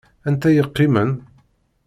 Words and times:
Anta 0.29 0.49
i 0.51 0.55
yeqqimen? 0.55 1.09